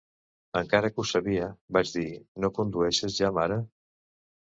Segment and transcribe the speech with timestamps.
[0.61, 2.09] Encara que ho sabia, vaig dir,
[2.47, 3.63] no condueixes ja mare?